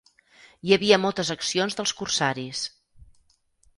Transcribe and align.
Hi 0.69 0.73
havia 0.77 0.99
moltes 1.03 1.29
accions 1.37 1.77
dels 1.81 1.93
corsaris. 2.01 2.67